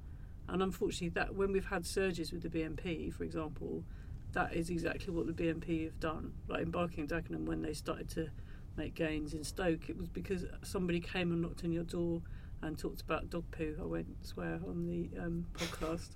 [0.48, 3.84] And unfortunately, that when we've had surges with the BNP, for example,
[4.32, 6.32] that is exactly what the BNP have done.
[6.48, 8.28] Like in Barking Dagenham, when they started to
[8.76, 12.22] make gains in Stoke, it was because somebody came and knocked on your door
[12.60, 13.76] and talked about dog poo.
[13.80, 16.10] I won't swear on the um, podcast,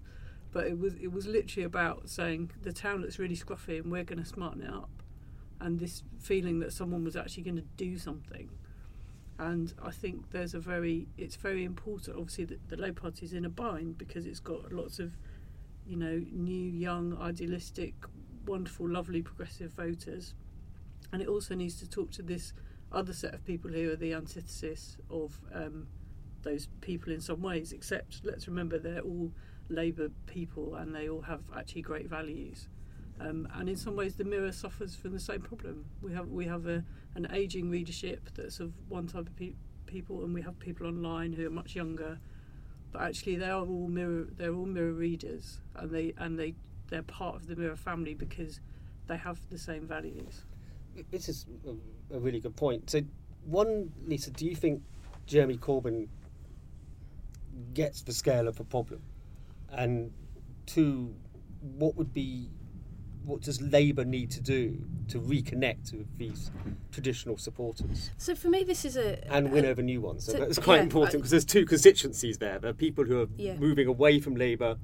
[0.53, 4.05] but it was it was literally about saying the town looks really scruffy and we're
[4.05, 4.91] going to smarten it up,
[5.61, 8.51] and this feeling that someone was actually going to do something.
[9.39, 12.17] And I think there's a very it's very important.
[12.17, 15.13] Obviously, that the Labour Party is in a bind because it's got lots of
[15.87, 17.95] you know new, young, idealistic,
[18.47, 20.35] wonderful, lovely progressive voters,
[21.13, 22.53] and it also needs to talk to this
[22.93, 25.87] other set of people who are the antithesis of um,
[26.43, 29.31] those people in some ways, except let's remember they're all
[29.69, 32.69] Labour people and they all have actually great values.
[33.19, 35.87] Um, and in some ways, the Mirror suffers from the same problem.
[36.03, 39.55] We have we have a, an ageing readership that's of one type of pe-
[39.87, 42.19] people, and we have people online who are much younger.
[42.93, 44.27] But actually, they are all mirror.
[44.37, 46.57] They're all mirror readers, and they and they
[46.89, 48.61] they're part of the Mirror family because
[49.07, 50.45] they have the same values.
[51.11, 51.47] This is
[52.13, 52.91] a, really good point.
[52.91, 53.01] So,
[53.45, 54.83] one, Lisa, do you think
[55.27, 56.09] Jeremy Corbyn
[57.75, 59.03] gets the scale of the problem?
[59.73, 60.13] And
[60.67, 61.15] two,
[61.61, 62.51] what would be
[63.25, 66.53] what does Labour need to do to reconnect with these
[66.93, 68.11] traditional supporters?
[68.17, 70.25] So for me, this is a and win a, over new ones.
[70.25, 72.59] So, so- that's quite yeah, important because there's two constituencies there.
[72.61, 73.57] There are people who are Yeah.
[73.57, 74.77] moving away from Labour,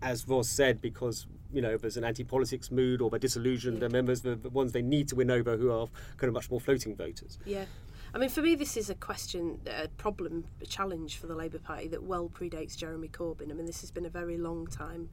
[0.00, 3.76] as Ros said, because you know there's an anti-politics mood or they're disillusioned.
[3.76, 3.80] Yeah.
[3.80, 6.50] They're members, the, the ones they need to win over, who are kind of much
[6.50, 7.38] more floating voters.
[7.44, 7.66] Yeah.
[8.14, 11.58] I mean, for me, this is a question, a problem, a challenge for the Labour
[11.58, 13.50] Party that well predates Jeremy Corbyn.
[13.50, 15.08] I mean, this has been a very long time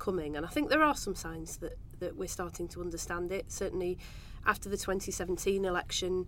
[0.00, 3.52] coming, and I think there are some signs that, that we're starting to understand it.
[3.52, 3.98] Certainly,
[4.44, 6.26] after the 2017 election,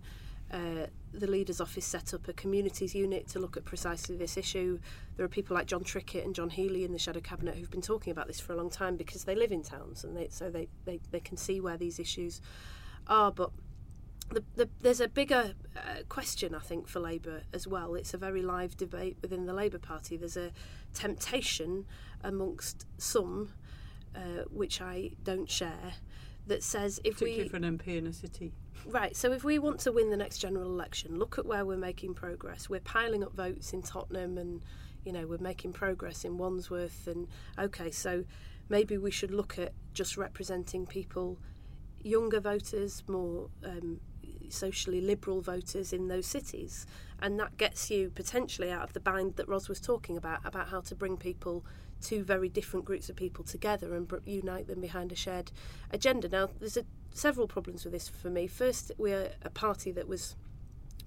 [0.49, 4.79] uh, the Leader's Office set up a communities unit to look at precisely this issue.
[5.17, 7.81] There are people like Jon Trickett and John Healey in the Shadow Cabinet who've been
[7.81, 10.49] talking about this for a long time because they live in towns and they, so
[10.49, 12.39] they, they, they can see where these issues
[13.07, 13.31] are.
[13.31, 13.49] But
[14.33, 17.95] the, the, there's a bigger uh, question, I think, for Labour as well.
[17.95, 20.17] It's a very live debate within the Labour Party.
[20.17, 20.51] There's a
[20.93, 21.85] temptation
[22.23, 23.53] amongst some,
[24.15, 25.93] uh, which I don't share,
[26.47, 28.53] that says if Particularly we for an MP in a city.
[28.85, 31.77] Right, so if we want to win the next general election, look at where we're
[31.77, 32.69] making progress.
[32.69, 34.61] We're piling up votes in Tottenham and,
[35.05, 37.07] you know, we're making progress in Wandsworth.
[37.07, 38.25] And, okay, so
[38.67, 41.39] maybe we should look at just representing people,
[42.01, 44.01] younger voters, more um,
[44.53, 46.85] socially liberal voters in those cities.
[47.21, 50.69] And that gets you potentially out of the bind that Ros was talking about, about
[50.69, 51.65] how to bring people
[52.01, 55.51] two very different groups of people together and br- unite them behind a shared
[55.91, 56.27] agenda.
[56.27, 58.47] Now, there's a, several problems with this for me.
[58.47, 60.35] First, we're a party that was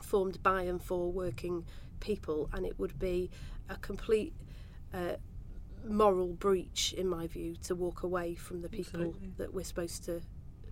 [0.00, 1.66] formed by and for working
[2.00, 3.30] people, and it would be
[3.68, 4.32] a complete
[4.94, 5.16] uh,
[5.86, 9.32] moral breach, in my view, to walk away from the people Absolutely.
[9.36, 10.22] that we're supposed to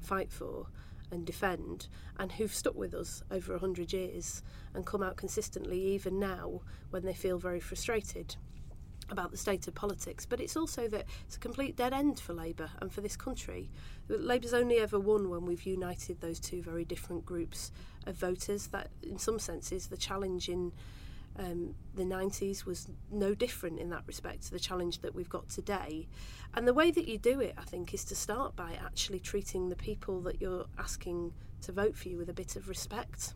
[0.01, 0.67] fight for
[1.11, 1.89] and defend,
[2.19, 4.43] and who've stuck with us over hundred years
[4.75, 8.37] and come out consistently, even now when they feel very frustrated
[9.11, 12.33] about the state of politics, but it's also that it's a complete dead end for
[12.33, 13.69] Labour and for this country.
[14.09, 17.71] Labour's only ever won when we've united those two very different groups
[18.07, 18.69] of voters.
[18.69, 20.73] That, in some senses, the challenge in
[21.39, 25.49] um, the 90s was no different in that respect to the challenge that we've got
[25.49, 26.09] today.
[26.55, 29.69] And the way that you do it, I think, is to start by actually treating
[29.69, 33.35] the people that you're asking to vote for you with a bit of respect,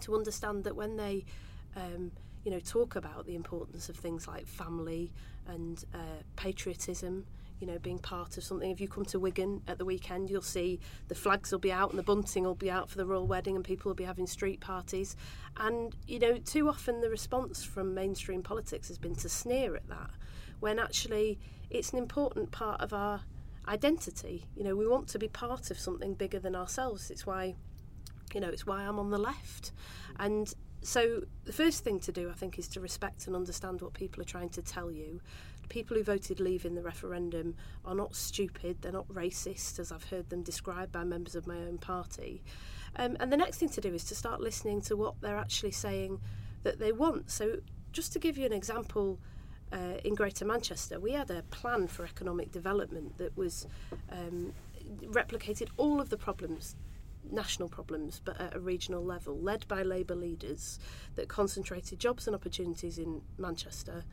[0.00, 1.24] to understand that when they
[1.76, 2.10] um,
[2.44, 5.12] you know, talk about the importance of things like family
[5.46, 7.26] and uh, patriotism.
[7.60, 8.70] You know, being part of something.
[8.70, 11.90] If you come to Wigan at the weekend, you'll see the flags will be out
[11.90, 14.26] and the bunting will be out for the royal wedding, and people will be having
[14.26, 15.14] street parties.
[15.58, 19.86] And you know, too often the response from mainstream politics has been to sneer at
[19.88, 20.10] that,
[20.60, 23.20] when actually it's an important part of our
[23.68, 24.46] identity.
[24.56, 27.10] You know, we want to be part of something bigger than ourselves.
[27.10, 27.54] It's why,
[28.32, 29.72] you know, it's why I'm on the left,
[30.18, 33.92] and so the first thing to do, I think, is to respect and understand what
[33.92, 35.20] people are trying to tell you.
[35.70, 37.54] People who voted leave in the referendum
[37.86, 41.56] are not stupid, they're not racist, as I've heard them described by members of my
[41.56, 42.42] own party.
[42.96, 45.70] Um, and the next thing to do is to start listening to what they're actually
[45.70, 46.20] saying
[46.64, 47.30] that they want.
[47.30, 47.60] So,
[47.92, 49.18] just to give you an example,
[49.72, 53.66] uh, in Greater Manchester, we had a plan for economic development that was
[54.10, 54.52] um,
[55.04, 56.74] replicated all of the problems
[57.30, 60.78] national problems, but at a regional level, led by Labour leaders
[61.16, 64.04] that concentrated jobs and opportunities in Manchester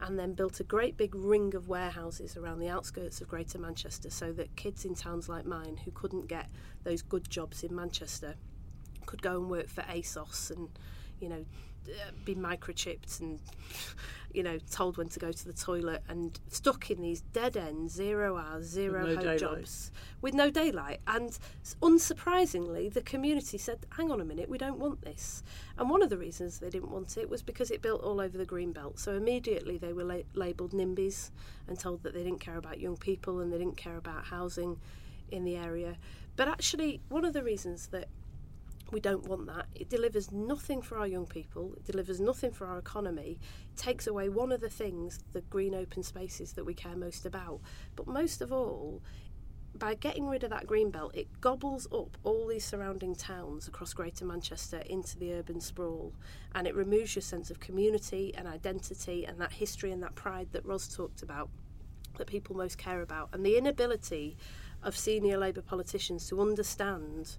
[0.00, 4.10] and then built a great big ring of warehouses around the outskirts of Greater Manchester
[4.10, 6.48] so that kids in towns like mine who couldn't get
[6.82, 8.34] those good jobs in Manchester
[9.06, 10.68] could go and work for ASOS and,
[11.20, 11.44] you know,
[11.88, 13.40] uh, be microchipped and
[14.34, 17.94] you know told when to go to the toilet and stuck in these dead ends
[17.94, 19.90] zero hours zero no jobs.
[20.20, 21.00] With no daylight.
[21.06, 21.38] And
[21.80, 25.42] unsurprisingly the community said hang on a minute we don't want this.
[25.78, 28.36] And one of the reasons they didn't want it was because it built all over
[28.36, 28.98] the green belt.
[28.98, 31.30] So immediately they were la- labelled NIMBYs
[31.68, 34.78] and told that they didn't care about young people and they didn't care about housing
[35.30, 35.96] in the area.
[36.36, 38.08] But actually one of the reasons that
[38.94, 39.66] we don't want that.
[39.74, 41.74] It delivers nothing for our young people.
[41.76, 43.40] It delivers nothing for our economy.
[43.72, 47.26] It takes away one of the things, the green open spaces that we care most
[47.26, 47.60] about.
[47.96, 49.02] But most of all,
[49.74, 53.92] by getting rid of that green belt, it gobbles up all these surrounding towns across
[53.92, 56.14] Greater Manchester into the urban sprawl,
[56.54, 60.46] and it removes your sense of community and identity and that history and that pride
[60.52, 61.50] that Ros talked about,
[62.16, 64.36] that people most care about, and the inability
[64.84, 67.36] of senior Labour politicians to understand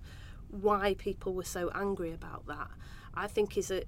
[0.62, 2.70] why people were so angry about that,
[3.14, 3.84] I think is a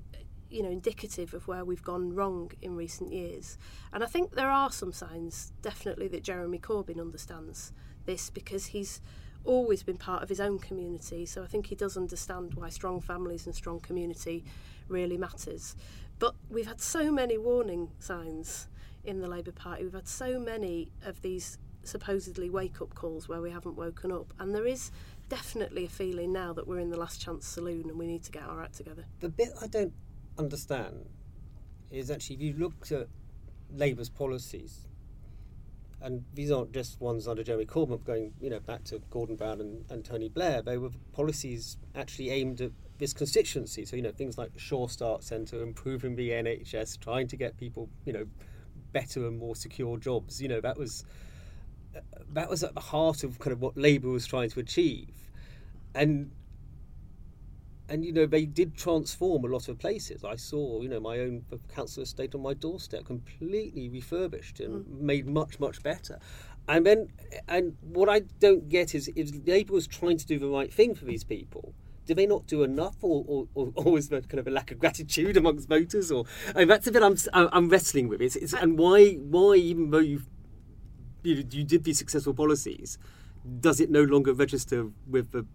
[0.49, 3.57] you know indicative of where we've gone wrong in recent years.
[3.93, 7.73] And I think there are some signs definitely that Jeremy Corbyn understands
[8.05, 9.01] this because he's
[9.43, 11.25] always been part of his own community.
[11.25, 14.43] So I think he does understand why strong families and strong community
[14.87, 15.75] really matters.
[16.19, 18.67] But we've had so many warning signs
[19.03, 19.83] in the Labour Party.
[19.83, 24.33] We've had so many of these supposedly wake up calls where we haven't woken up.
[24.39, 24.91] And there is
[25.29, 28.31] definitely a feeling now that we're in the last chance saloon and we need to
[28.31, 29.05] get our act together.
[29.19, 29.93] The bit I don't
[30.37, 31.09] understand
[31.91, 33.07] is actually if you look at
[33.73, 34.87] Labour's policies,
[36.01, 39.61] and these aren't just ones under Jeremy Corbyn, going you know back to Gordon Brown
[39.61, 40.61] and, and Tony Blair.
[40.61, 43.85] They were policies actually aimed at this constituency.
[43.85, 47.89] So you know things like Sure Start Centre, improving the NHS, trying to get people
[48.05, 48.25] you know
[48.93, 50.41] better and more secure jobs.
[50.41, 51.03] You know that was
[52.33, 55.31] that was at the heart of kind of what Labour was trying to achieve,
[55.95, 56.31] and
[57.89, 60.23] and you know they did transform a lot of places.
[60.23, 64.99] I saw you know my own council estate on my doorstep completely refurbished and mm.
[64.99, 66.19] made much much better.
[66.67, 67.09] And then
[67.47, 70.95] and what I don't get is if Labour was trying to do the right thing
[70.95, 71.73] for these people.
[72.05, 74.71] Do they not do enough, or, or, or, or was there kind of a lack
[74.71, 76.09] of gratitude amongst voters?
[76.09, 76.23] Or
[76.55, 78.21] I mean, that's a bit I'm, I'm wrestling with.
[78.21, 80.25] It's, it's, and why, why even though you've
[81.27, 82.97] you, you did these successful policies,
[83.59, 85.45] does it no longer register with the?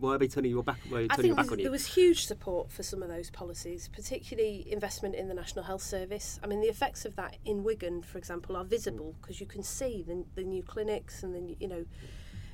[0.00, 0.78] Why are they turning your back?
[0.88, 1.64] Why are they I turning your think back on you?
[1.64, 5.82] there was huge support for some of those policies, particularly investment in the National Health
[5.82, 6.38] Service.
[6.42, 9.62] I mean, the effects of that in Wigan, for example, are visible because you can
[9.62, 11.84] see the, the new clinics and then you know,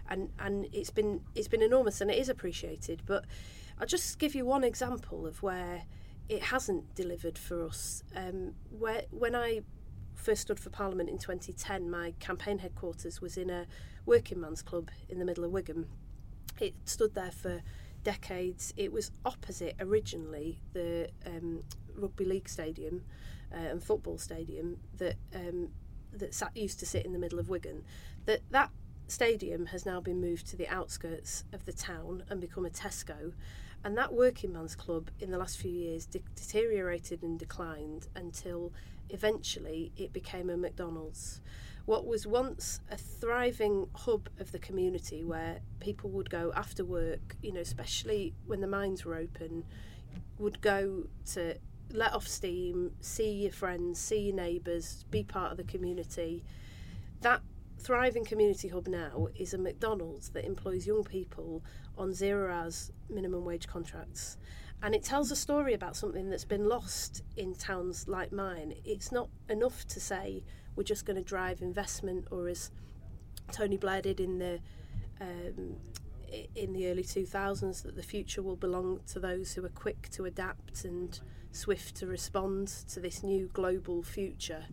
[0.09, 3.03] and and it's been it's been enormous and it is appreciated.
[3.05, 3.27] But
[3.79, 5.83] I'll just give you one example of where
[6.29, 8.03] it hasn't delivered for us.
[8.17, 9.61] Um, where when I
[10.25, 13.67] first stood for Parliament in 2010, my campaign headquarters was in a
[14.07, 15.87] working man's club in the middle of Wigan.
[16.59, 17.63] It stood there for
[18.03, 18.73] decades.
[18.77, 21.63] It was opposite originally the um,
[21.95, 23.03] rugby league stadium
[23.53, 25.69] uh, and football stadium that um,
[26.13, 27.85] that sat, used to sit in the middle of Wigan.
[28.25, 28.71] That that
[29.09, 33.33] stadium has now been moved to the outskirts of the town and become a Tesco.
[33.85, 38.73] And that working man's club in the last few years de- deteriorated and declined until
[39.11, 41.43] eventually it became a McDonald's.
[41.85, 47.37] What was once a thriving hub of the community where people would go after work,
[47.43, 49.65] you know, especially when the mines were open,
[50.39, 51.57] would go to
[51.91, 56.43] let off steam, see your friends, see your neighbours, be part of the community.
[57.21, 57.43] That
[57.79, 61.63] thriving community hub now is a McDonald's that employs young people
[61.99, 64.37] on zero hours minimum wage contracts.
[64.83, 68.75] And it tells a story about something that's been lost in towns like mine.
[68.85, 70.43] It's not enough to say
[70.77, 72.71] we're just going to drive investment, or as
[73.53, 74.61] Tony Blair did in the
[75.21, 75.77] um,
[76.57, 80.25] in the early 2000s, that the future will belong to those who are quick to
[80.25, 81.21] adapt and
[81.53, 84.65] swift to respond to this new global future.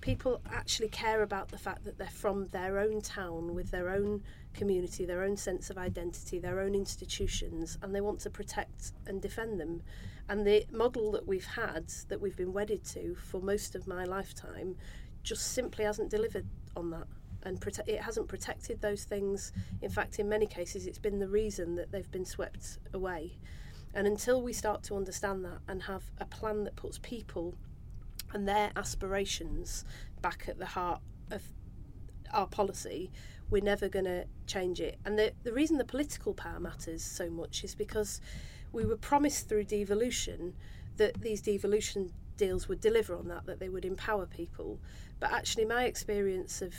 [0.00, 4.22] People actually care about the fact that they're from their own town with their own
[4.54, 9.20] community, their own sense of identity, their own institutions, and they want to protect and
[9.20, 9.82] defend them.
[10.28, 14.04] And the model that we've had, that we've been wedded to for most of my
[14.04, 14.76] lifetime,
[15.22, 17.06] just simply hasn't delivered on that.
[17.42, 19.52] And prote- it hasn't protected those things.
[19.80, 23.38] In fact, in many cases, it's been the reason that they've been swept away.
[23.94, 27.54] And until we start to understand that and have a plan that puts people
[28.32, 29.84] and their aspirations
[30.20, 31.00] back at the heart
[31.30, 31.42] of
[32.32, 33.10] our policy,
[33.50, 34.98] we're never going to change it.
[35.04, 38.20] And the, the reason the political power matters so much is because
[38.72, 40.54] we were promised through devolution
[40.96, 44.78] that these devolution deals would deliver on that, that they would empower people.
[45.20, 46.74] But actually, my experience of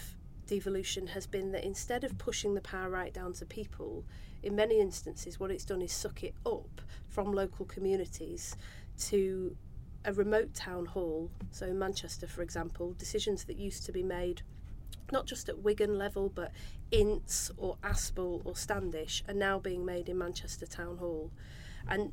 [0.48, 4.06] devolution has been that instead of pushing the power right down to people,
[4.42, 8.56] in many instances, what it's done is suck it up from local communities
[9.00, 9.56] to
[10.06, 11.30] a remote town hall.
[11.52, 14.42] So in Manchester, for example, decisions that used to be made
[15.12, 16.52] not just at Wigan level, but
[16.92, 21.32] Ince or Aspull or Standish are now being made in Manchester Town Hall.
[21.88, 22.12] And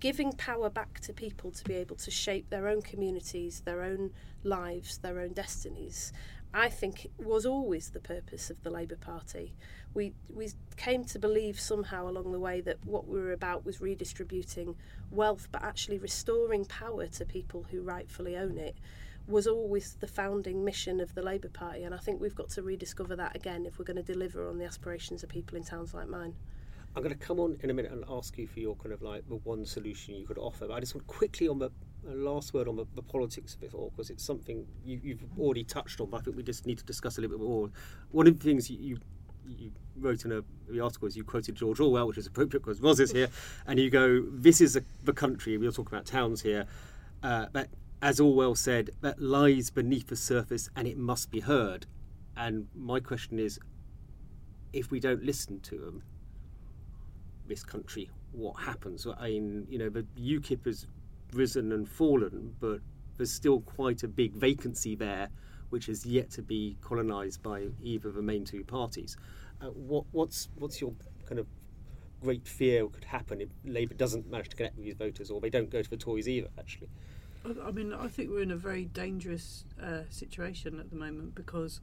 [0.00, 4.10] giving power back to people to be able to shape their own communities, their own
[4.42, 6.12] lives, their own destinies,
[6.54, 9.54] I think was always the purpose of the Labour Party.
[9.94, 13.80] We we came to believe somehow along the way that what we were about was
[13.80, 14.76] redistributing
[15.10, 18.76] wealth, but actually restoring power to people who rightfully own it
[19.26, 22.62] was always the founding mission of the Labour Party, and I think we've got to
[22.62, 25.94] rediscover that again if we're going to deliver on the aspirations of people in towns
[25.94, 26.34] like mine.
[26.94, 29.00] I'm going to come on in a minute and ask you for your kind of
[29.00, 30.66] like the one solution you could offer.
[30.66, 31.70] But I just want quickly on the
[32.04, 35.64] last word on the, the politics of it all because it's something you, have already
[35.64, 37.70] touched on, but I think we just need to discuss a little bit more.
[38.10, 38.98] One of the things you, you
[39.44, 42.80] you wrote in a, the article is you quoted George Orwell, which is appropriate because
[42.80, 43.28] Ros is here,
[43.66, 46.66] and you go, "This is a, the country." We're talking about towns here,
[47.24, 47.68] uh, but
[48.02, 51.86] as Orwell said, that lies beneath the surface and it must be heard.
[52.36, 53.60] And my question is,
[54.72, 56.02] if we don't listen to them,
[57.46, 59.06] this country, what happens?
[59.18, 60.86] I mean, you know, the UKIP has
[61.34, 62.80] risen and fallen, but
[63.16, 65.28] there's still quite a big vacancy there,
[65.70, 69.16] which is yet to be colonised by either of the main two parties.
[69.60, 70.92] Uh, what, what's what's your
[71.26, 71.46] kind of
[72.20, 75.50] great fear could happen if Labour doesn't manage to connect with these voters, or they
[75.50, 76.48] don't go to the Tories either?
[76.58, 76.88] Actually.
[77.44, 81.80] I mean, I think we're in a very dangerous uh, situation at the moment because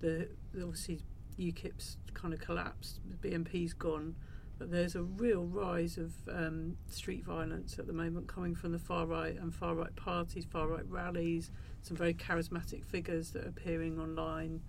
[0.00, 1.02] the obviously
[1.38, 4.14] UKIP's kind of collapsed, the BNP's gone,
[4.58, 8.78] but there's a real rise of um, street violence at the moment coming from the
[8.78, 11.50] far right and far right parties, far right rallies,
[11.82, 14.60] some very charismatic figures that are appearing online,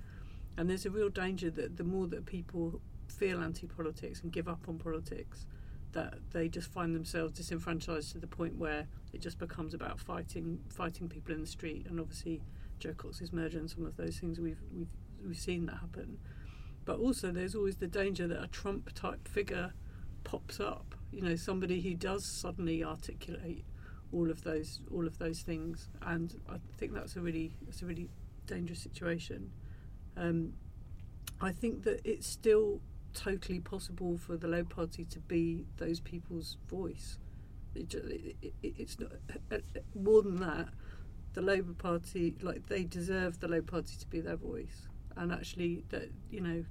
[0.57, 4.67] and there's a real danger that the more that people feel anti-politics and give up
[4.67, 5.45] on politics,
[5.91, 10.59] that they just find themselves disenfranchised to the point where it just becomes about fighting
[10.69, 12.41] fighting people in the street and obviously
[12.79, 14.89] Jo Cox's murder and some of those things we've we've
[15.25, 16.17] we've seen that happen.
[16.85, 19.73] But also there's always the danger that a Trump type figure
[20.23, 20.95] pops up.
[21.11, 23.65] You know, somebody who does suddenly articulate
[24.13, 27.85] all of those all of those things and I think that's a really that's a
[27.85, 28.07] really
[28.45, 29.51] dangerous situation.
[30.15, 30.53] Um,
[31.41, 32.81] I think that it's still
[33.13, 37.17] totally possible for the Labour Party to be those people's voice.
[37.73, 39.11] It, it, it, it's not
[39.51, 40.69] uh, uh, more than that.
[41.33, 45.83] The Labour Party, like they deserve the Labour Party to be their voice, and actually,
[45.89, 46.63] that you know,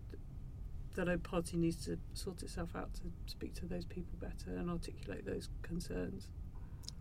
[0.95, 4.71] the Labour Party needs to sort itself out to speak to those people better and
[4.71, 6.29] articulate those concerns.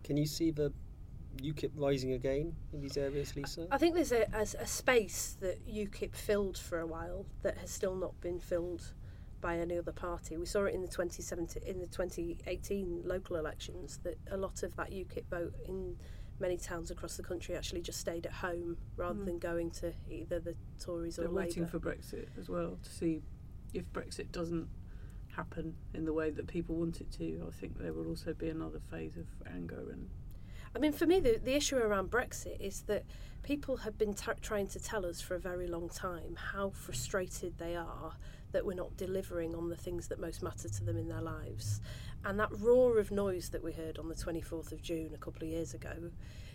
[0.02, 0.72] Can you see the
[1.42, 3.66] UKIP rising again in these areas, Lisa?
[3.70, 7.70] I think there's a, a, a, space that UKIP filled for a while that has
[7.70, 8.92] still not been filled
[9.40, 10.36] by any other party.
[10.36, 14.74] We saw it in the 2017 in the 2018 local elections that a lot of
[14.76, 15.96] that UKIP vote in
[16.40, 19.26] many towns across the country actually just stayed at home rather mm.
[19.26, 21.46] than going to either the Tories They're or Labour.
[21.46, 23.22] waiting for Brexit as well to see
[23.72, 24.68] if Brexit doesn't
[25.34, 27.44] happen in the way that people want it to.
[27.46, 30.08] I think there will also be another phase of anger and.
[30.76, 33.04] I mean, for me, the, the issue around Brexit is that
[33.44, 37.58] people have been t- trying to tell us for a very long time how frustrated
[37.58, 38.14] they are
[38.50, 41.80] that we're not delivering on the things that most matter to them in their lives.
[42.24, 45.42] And that roar of noise that we heard on the 24th of June a couple
[45.42, 46.10] of years ago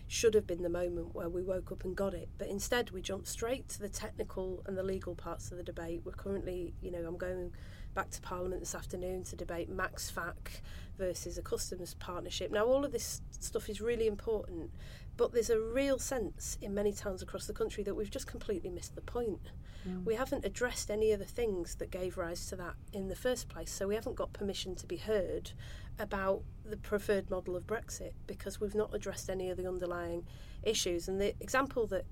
[0.08, 2.28] should have been the moment where we woke up and got it.
[2.36, 6.02] But instead, we jumped straight to the technical and the legal parts of the debate.
[6.04, 7.52] We're currently, you know, I'm going
[7.94, 10.62] back to Parliament this afternoon to debate Max FAC
[10.98, 12.50] versus a customs partnership.
[12.50, 14.72] Now, all of this stuff is really important,
[15.16, 18.70] but there's a real sense in many towns across the country that we've just completely
[18.70, 19.52] missed the point.
[19.88, 20.04] Mm.
[20.04, 23.48] We haven't addressed any of the things that gave rise to that in the first
[23.48, 25.52] place, so we haven't got permission to be heard
[25.98, 30.24] about the preferred model of Brexit because we've not addressed any of the underlying
[30.62, 31.08] issues.
[31.08, 32.06] And the example that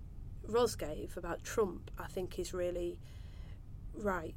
[0.47, 2.99] Ros gave about Trump, I think, is really
[3.95, 4.35] right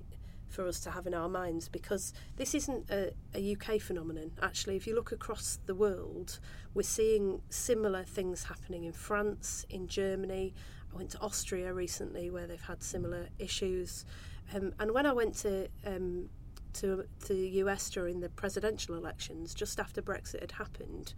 [0.51, 4.31] for us to have in our minds because this isn't a, a, UK phenomenon.
[4.41, 6.39] Actually, if you look across the world,
[6.73, 10.53] we're seeing similar things happening in France, in Germany.
[10.93, 14.05] I went to Austria recently where they've had similar issues.
[14.53, 16.29] Um, and when I went to um,
[16.73, 21.13] to, to the US during the presidential elections, just after Brexit had happened,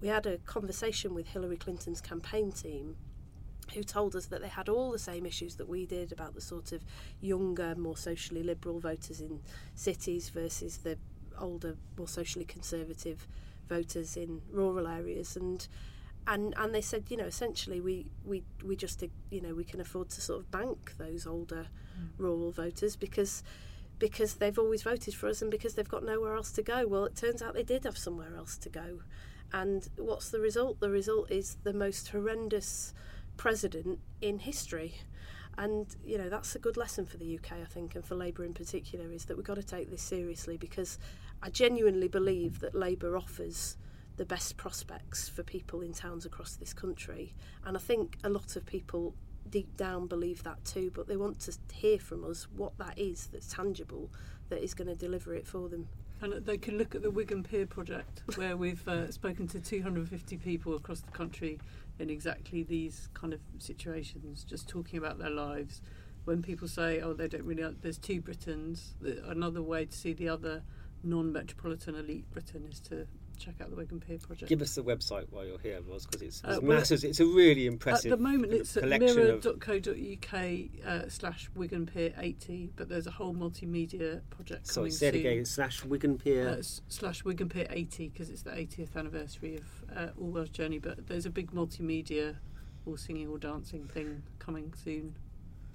[0.00, 2.96] we had a conversation with Hillary Clinton's campaign team
[3.72, 6.40] who told us that they had all the same issues that we did about the
[6.40, 6.84] sort of
[7.20, 9.40] younger, more socially liberal voters in
[9.74, 10.98] cities versus the
[11.38, 13.26] older, more socially conservative
[13.68, 15.36] voters in rural areas.
[15.36, 15.66] And
[16.26, 19.80] and and they said, you know, essentially we we we just you know we can
[19.80, 21.66] afford to sort of bank those older
[21.98, 22.08] mm.
[22.18, 23.42] rural voters because
[23.98, 26.86] because they've always voted for us and because they've got nowhere else to go.
[26.86, 29.00] Well, it turns out they did have somewhere else to go.
[29.52, 30.80] And what's the result?
[30.80, 32.92] The result is the most horrendous
[33.36, 34.96] president in history.
[35.56, 38.44] And you know that's a good lesson for the UK, I think, and for Labour
[38.44, 40.98] in particular, is that we've got to take this seriously because
[41.42, 43.76] I genuinely believe that Labour offers
[44.16, 47.34] the best prospects for people in towns across this country,
[47.64, 49.14] and I think a lot of people
[49.50, 53.28] deep down believe that too, but they want to hear from us what that is
[53.32, 54.10] that's tangible
[54.48, 55.88] that is going to deliver it for them.
[56.20, 60.36] And they can look at the Wigan Pier Project, where we've uh, spoken to 250
[60.38, 61.60] people across the country
[61.98, 65.82] in exactly these kind of situations, just talking about their lives.
[66.24, 68.94] When people say, "Oh, they don't really," there's two Britons.
[69.26, 70.62] Another way to see the other
[71.02, 73.06] non-metropolitan elite Britain is to
[73.38, 74.48] check out the Wigan Pier Project.
[74.48, 77.04] Give us the website while you're here, Ros, because it's, it's uh, massive.
[77.04, 78.12] It's a really impressive.
[78.12, 80.34] At the moment, it's at mirror.co.uk
[80.86, 84.66] uh, slash Wigan Pier 80, but there's a whole multimedia project.
[84.66, 85.44] Sorry, say it again.
[85.44, 90.08] Slash Wigan Pier uh, slash Wigan Pier 80 because it's the 80th anniversary of uh,
[90.16, 90.78] Orwell's Journey.
[90.78, 92.36] But there's a big multimedia,
[92.86, 95.16] all singing, all dancing thing coming soon.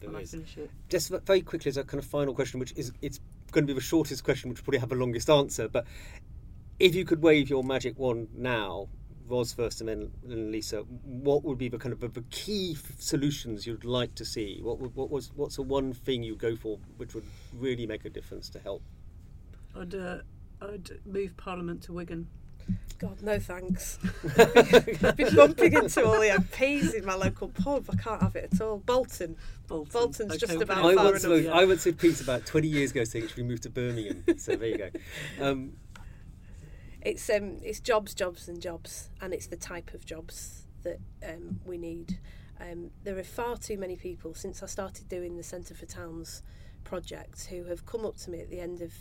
[0.01, 0.71] When I finish it.
[0.87, 3.19] Just very quickly, as a kind of final question, which is it's
[3.51, 5.67] going to be the shortest question, which will probably have the longest answer.
[5.67, 5.85] But
[6.79, 8.87] if you could wave your magic wand now,
[9.27, 9.89] Ros first and
[10.23, 14.59] then, Lisa, what would be the kind of the, key solutions you'd like to see?
[14.63, 18.05] What would, what was what's the one thing you go for which would really make
[18.05, 18.81] a difference to help?
[19.75, 20.17] I'd uh,
[20.61, 22.27] I'd move Parliament to Wigan.
[22.97, 23.97] God, no thanks.
[24.37, 27.85] I've been bumping into all the MPs in my local pub.
[27.89, 28.79] I can't have it at all.
[28.79, 29.37] Bolton.
[29.67, 29.91] Bolton.
[29.93, 31.21] Bolton's okay, just about I far enough.
[31.21, 34.25] To, I went to Pete about 20 years ago saying we moved to Birmingham.
[34.37, 34.89] So there you go.
[35.41, 35.71] Um,
[37.01, 41.59] it's um, it's jobs, jobs, and jobs, and it's the type of jobs that um,
[41.65, 42.19] we need.
[42.59, 46.43] Um, there are far too many people since I started doing the Centre for Towns
[46.83, 48.93] project who have come up to me at the end of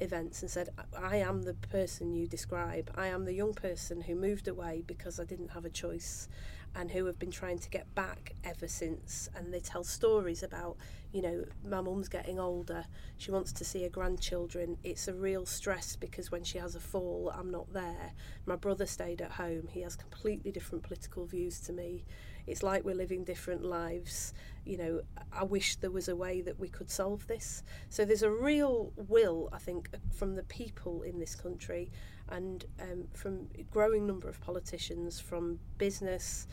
[0.00, 2.90] events and said, I am the person you describe.
[2.96, 6.28] I am the young person who moved away because I didn't have a choice
[6.74, 9.28] and who have been trying to get back ever since.
[9.34, 10.76] And they tell stories about,
[11.12, 12.84] you know, my mum's getting older,
[13.16, 14.76] she wants to see her grandchildren.
[14.82, 18.12] It's a real stress because when she has a fall, I'm not there.
[18.46, 22.04] My brother stayed at home, he has completely different political views to me.
[22.46, 24.34] It's like we're living different lives.
[24.64, 25.00] You know,
[25.32, 27.62] I wish there was a way that we could solve this.
[27.88, 31.90] So there's a real will, I think, from the people in this country
[32.28, 36.46] and um, from a growing number of politicians, from business,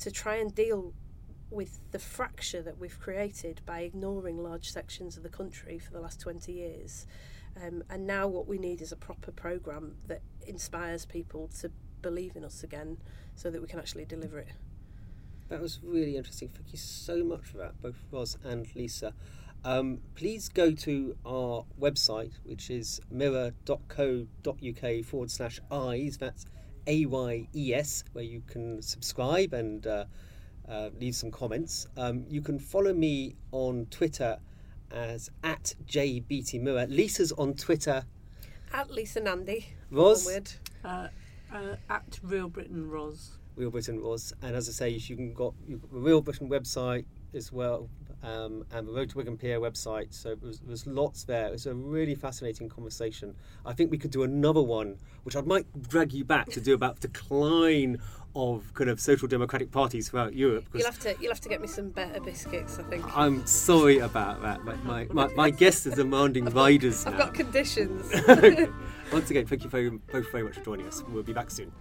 [0.00, 0.92] to try and deal
[1.50, 6.00] with the fracture that we've created by ignoring large sections of the country for the
[6.00, 7.06] last 20 years.
[7.64, 11.70] Um, and now what we need is a proper programme that inspires people to
[12.02, 12.98] believe in us again
[13.34, 14.48] so that we can actually deliver it.
[15.48, 16.48] That was really interesting.
[16.48, 19.14] Thank you so much for that, both Ros and Lisa.
[19.64, 26.18] Um, please go to our website, which is mirror.co.uk forward slash eyes.
[26.18, 26.46] That's
[26.86, 30.04] A Y E S, where you can subscribe and uh,
[30.68, 31.86] uh, leave some comments.
[31.96, 34.38] Um, you can follow me on Twitter
[34.90, 36.88] as at jbeattiemirror.
[36.88, 38.04] Lisa's on Twitter.
[38.72, 39.68] At Lisa Nandy.
[39.90, 40.28] Ros?
[40.84, 41.08] Uh,
[41.52, 43.38] uh, at Real Britain Ros.
[43.56, 44.32] Real Britain was.
[44.42, 47.04] And as I say, you can got you've got the Real Britain website
[47.34, 47.88] as well,
[48.22, 50.14] um, and the Road to Wigan Pier website.
[50.14, 51.48] So there's, there's lots there.
[51.48, 53.34] It was a really fascinating conversation.
[53.64, 56.74] I think we could do another one, which I might drag you back to do
[56.74, 57.98] about decline
[58.34, 60.66] of kind of social democratic parties throughout Europe.
[60.74, 63.04] You'll have to you'll have to get me some better biscuits, I think.
[63.16, 64.62] I'm sorry about that.
[64.64, 67.06] My my, my, my guests are demanding riders.
[67.06, 68.12] I've got conditions.
[69.12, 71.02] Once again, thank you very, both very much for joining us.
[71.08, 71.72] We'll be back soon.